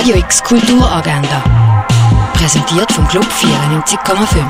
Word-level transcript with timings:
Radio 0.00 0.16
X 0.16 0.42
Kulturagenda. 0.42 1.86
Präsentiert 2.32 2.90
vom 2.90 3.06
Club 3.08 3.26
94,5. 3.26 4.48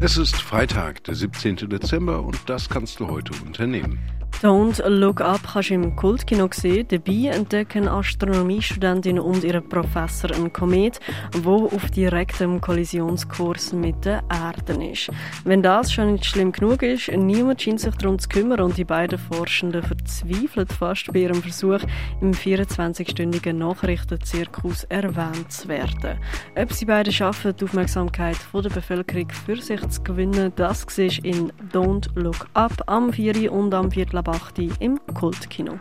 Es 0.00 0.18
ist 0.18 0.36
Freitag, 0.36 1.02
der 1.04 1.14
17. 1.14 1.70
Dezember 1.70 2.22
und 2.22 2.38
das 2.44 2.68
kannst 2.68 3.00
du 3.00 3.08
heute 3.08 3.32
unternehmen. 3.42 3.98
Don't 4.42 4.86
Look 4.86 5.22
Up 5.22 5.40
kannst 5.50 5.70
du 5.70 5.74
im 5.74 5.96
Kultkino 5.96 6.46
sehen. 6.52 6.86
Dabei 6.88 7.34
entdecken 7.34 7.88
Astronomiestudentinnen 7.88 9.22
und 9.22 9.42
ihr 9.42 9.62
Professor 9.62 10.30
einen 10.30 10.52
Komet, 10.52 11.00
der 11.32 11.46
auf 11.46 11.90
direktem 11.90 12.60
Kollisionskurs 12.60 13.72
mit 13.72 14.04
der 14.04 14.22
Erde 14.30 14.84
ist. 14.92 15.08
Wenn 15.44 15.62
das 15.62 15.90
schon 15.90 16.12
nicht 16.12 16.26
schlimm 16.26 16.52
genug 16.52 16.82
ist, 16.82 17.10
niemand 17.10 17.62
scheint 17.62 17.80
sich 17.80 17.94
darum 17.94 18.18
zu 18.18 18.28
kümmern 18.28 18.60
und 18.60 18.76
die 18.76 18.84
beiden 18.84 19.18
Forschenden 19.18 19.82
verzweifeln 19.82 20.66
fast 20.66 21.10
bei 21.14 21.20
ihrem 21.20 21.42
Versuch, 21.42 21.80
im 22.20 22.32
24-stündigen 22.32 23.54
Nachrichtenzirkus 23.54 24.84
erwähnt 24.84 25.50
zu 25.50 25.68
werden. 25.68 26.18
Ob 26.54 26.72
sie 26.74 26.84
beide 26.84 27.10
schaffen, 27.10 27.56
die 27.56 27.64
Aufmerksamkeit 27.64 28.36
der 28.52 28.68
Bevölkerung 28.68 29.30
für 29.30 29.56
sich 29.56 29.80
zu 29.88 30.02
gewinnen, 30.02 30.52
das 30.56 30.84
siehst 30.90 31.20
in 31.20 31.50
Don't 31.72 32.10
Look 32.14 32.48
Up 32.52 32.82
am 32.86 33.14
4. 33.14 33.50
und 33.50 33.72
am 33.72 33.90
4. 34.26 34.32
Bachti 34.32 34.72
im 34.80 34.98
Kultkino. 35.14 35.78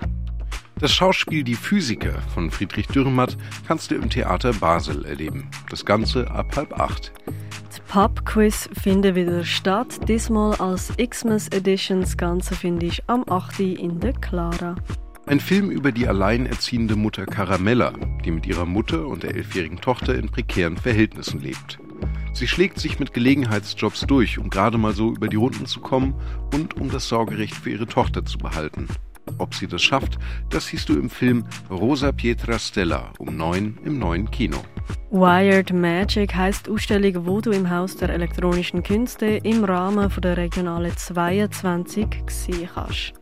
Das 0.79 0.93
Schauspiel 0.93 1.43
Die 1.43 1.55
Physiker 1.55 2.21
von 2.33 2.51
Friedrich 2.51 2.87
Dürrenmatt 2.87 3.37
kannst 3.67 3.89
du 3.89 3.95
im 3.95 4.09
Theater 4.09 4.53
Basel 4.53 5.05
erleben. 5.05 5.49
Das 5.69 5.85
Ganze 5.85 6.29
ab 6.29 6.55
halb 6.55 6.79
acht. 6.79 7.11
Die 7.27 7.81
Pub-Quiz 7.91 8.69
finden 8.79 9.15
wieder 9.15 9.43
statt, 9.43 10.07
diesmal 10.07 10.55
als 10.55 10.93
Xmas 10.97 11.47
Edition. 11.49 12.01
Das 12.01 12.17
Ganze 12.17 12.55
finde 12.55 12.85
ich 12.85 13.03
am 13.07 13.23
8. 13.27 13.59
in 13.61 13.99
der 13.99 14.13
Clara. 14.13 14.75
Ein 15.27 15.39
Film 15.39 15.71
über 15.71 15.91
die 15.91 16.07
alleinerziehende 16.07 16.95
Mutter 16.95 17.25
Caramella, 17.25 17.93
die 18.23 18.31
mit 18.31 18.45
ihrer 18.45 18.65
Mutter 18.65 19.07
und 19.07 19.23
der 19.23 19.35
elfjährigen 19.35 19.81
Tochter 19.81 20.13
in 20.13 20.29
prekären 20.29 20.77
Verhältnissen 20.77 21.41
lebt. 21.41 21.79
Sie 22.35 22.49
schlägt 22.49 22.79
sich 22.79 22.99
mit 22.99 23.13
Gelegenheitsjobs 23.13 24.01
durch, 24.01 24.37
um 24.39 24.49
gerade 24.49 24.77
mal 24.77 24.93
so 24.93 25.11
über 25.11 25.29
die 25.29 25.37
Runden 25.37 25.65
zu 25.67 25.79
kommen 25.79 26.13
und 26.53 26.75
um 26.75 26.91
das 26.91 27.07
Sorgerecht 27.07 27.55
für 27.55 27.69
ihre 27.69 27.87
Tochter 27.87 28.25
zu 28.25 28.37
behalten. 28.37 28.89
Ob 29.37 29.55
sie 29.55 29.67
das 29.67 29.81
schafft, 29.81 30.19
das 30.49 30.67
siehst 30.67 30.89
du 30.89 30.99
im 30.99 31.09
Film 31.09 31.45
Rosa 31.69 32.11
Pietra 32.11 32.59
Stella 32.59 33.13
um 33.19 33.37
neun 33.37 33.77
im 33.85 33.99
neuen 33.99 34.29
Kino. 34.31 34.57
Wired 35.11 35.71
Magic 35.71 36.35
heißt 36.35 36.69
Ausstellung, 36.69 37.25
wo 37.25 37.39
du 37.39 37.51
im 37.51 37.69
Haus 37.69 37.95
der 37.95 38.09
elektronischen 38.09 38.83
Künste 38.83 39.25
im 39.25 39.63
Rahmen 39.63 40.09
von 40.09 40.21
der 40.21 40.35
Regionale 40.35 40.93
22 40.93 42.05
sehen 42.27 42.69
kannst. 42.73 43.13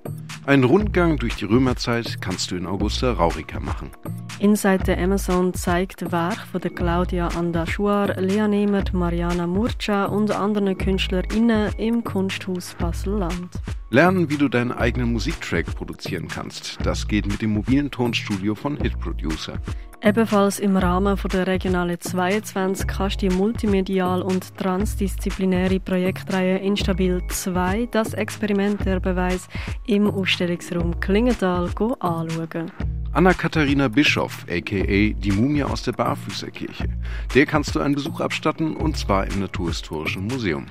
Einen 0.48 0.64
Rundgang 0.64 1.18
durch 1.18 1.36
die 1.36 1.46
Römerzeit 1.46 2.20
kannst 2.20 2.50
du 2.50 2.56
in 2.56 2.66
Augusta 2.66 3.14
Raurica 3.14 3.60
machen. 3.60 3.92
Inside 4.40 4.84
the 4.86 4.94
Amazon 4.94 5.54
zeigt 5.54 6.12
Werk 6.12 6.40
von 6.52 6.60
der 6.60 6.72
Claudia 6.72 7.28
Andaschuar, 7.30 8.20
Lea 8.20 8.48
Nehmert, 8.48 8.94
Mariana 8.94 9.48
Murcia 9.48 10.06
und 10.06 10.32
anderen 10.32 10.78
KünstlerInnen 10.78 11.72
im 11.78 12.04
Kunsthaus 12.04 12.76
Basel-Land. 12.78 13.50
Lernen, 13.90 14.30
wie 14.30 14.38
du 14.38 14.50
deinen 14.50 14.72
eigenen 14.72 15.14
Musiktrack 15.14 15.68
produzieren 15.76 16.28
kannst. 16.28 16.78
Das 16.84 17.08
geht 17.08 17.28
mit 17.28 17.42
dem 17.42 17.54
mobilen 17.54 17.92
Tonstudio 17.92 18.56
von 18.56 18.76
Hit 18.78 19.00
Producer. 19.00 19.60
Ebenfalls 20.02 20.60
im 20.60 20.76
Rahmen 20.76 21.16
von 21.16 21.30
der 21.32 21.48
Regionale 21.48 21.98
22 21.98 22.88
kannst 22.88 23.22
du 23.22 23.30
die 23.30 23.36
multimedial 23.36 24.22
und 24.22 24.58
transdisziplinäre 24.58 25.80
Projektreihe 25.80 26.58
Instabil 26.58 27.22
2, 27.30 27.88
das 27.92 28.14
Experiment 28.14 28.86
der 28.86 29.00
Beweis, 29.00 29.48
im 29.86 30.08
Ausstellungsraum 30.08 31.00
Klingenthal 31.00 31.70
anschauen. 32.00 32.72
Anna-Katharina 33.14 33.90
Bischoff, 33.90 34.44
a.k.a. 34.50 35.14
die 35.14 35.32
Mumie 35.32 35.64
aus 35.64 35.84
der 35.84 35.92
Barfüßerkirche. 35.92 36.90
Der 37.36 37.46
kannst 37.46 37.76
du 37.76 37.80
einen 37.80 37.94
Besuch 37.94 38.20
abstatten, 38.20 38.76
und 38.76 38.98
zwar 38.98 39.28
im 39.28 39.40
Naturhistorischen 39.40 40.26
Museum. 40.26 40.66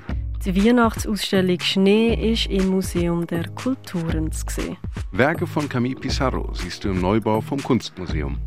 Die 0.44 0.56
Weihnachtsausstellung 0.56 1.60
Schnee 1.60 2.32
ist 2.32 2.46
im 2.46 2.66
Museum 2.70 3.28
der 3.28 3.48
Kulturen 3.50 4.32
zu 4.32 4.44
sehen. 4.48 4.76
Werke 5.12 5.46
von 5.46 5.68
Camille 5.68 5.94
Pissarro 5.94 6.52
siehst 6.52 6.82
du 6.82 6.88
im 6.88 7.00
Neubau 7.00 7.40
vom 7.40 7.62
Kunstmuseum. 7.62 8.38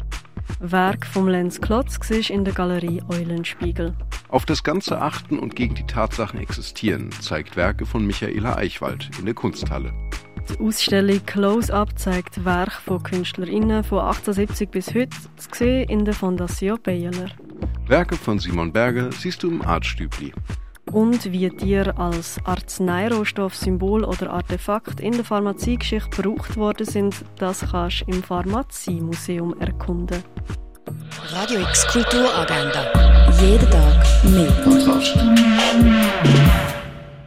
Werk 0.59 1.05
vom 1.05 1.29
Lenz 1.29 1.61
Klotz 1.61 1.97
siehst 2.03 2.31
in 2.31 2.43
der 2.43 2.53
Galerie 2.53 3.01
Eulenspiegel. 3.07 3.93
Auf 4.27 4.45
das 4.45 4.65
Ganze 4.65 5.01
achten 5.01 5.39
und 5.39 5.55
gegen 5.55 5.75
die 5.75 5.87
Tatsachen 5.87 6.41
existieren 6.41 7.11
zeigt 7.21 7.55
Werke 7.55 7.85
von 7.85 8.05
Michaela 8.05 8.57
Eichwald 8.57 9.09
in 9.17 9.23
der 9.23 9.35
Kunsthalle. 9.35 9.93
Die 10.49 10.59
Ausstellung 10.59 11.25
Close-Up 11.25 11.97
zeigt 11.97 12.45
Werke 12.45 12.81
von 12.85 13.03
KünstlerInnen 13.03 13.83
von 13.83 13.99
1870 13.99 14.69
bis 14.69 14.93
heute 14.93 15.09
zu 15.37 15.49
sehen 15.53 15.89
in 15.89 16.05
der 16.05 16.13
Fondation 16.13 16.79
Baylor. 16.81 17.29
Werke 17.87 18.15
von 18.15 18.39
Simon 18.39 18.71
Berger 18.71 19.11
siehst 19.11 19.43
du 19.43 19.49
im 19.49 19.61
Artstübli 19.61 20.33
und 20.95 21.31
wie 21.31 21.49
Tiere 21.49 21.97
als 21.97 22.39
Arzneirohstoff, 22.45 23.55
Symbol 23.55 24.05
oder 24.05 24.31
Artefakt 24.31 25.01
in 25.01 25.11
der 25.11 25.25
Pharmaziegeschichte 25.25 26.09
gebraucht 26.09 26.55
worden 26.55 26.85
sind, 26.85 27.15
das 27.37 27.69
kannst 27.71 28.01
du 28.01 28.11
im 28.11 28.23
Pharmaziemuseum 28.23 29.59
erkunden. 29.59 30.23
Radio 31.31 31.59
X 31.59 31.85
Kulturagenda. 31.87 32.91
Jeden 33.41 33.69
Tag 33.69 34.23
mehr. 34.23 34.51
Kontrast. 34.63 35.17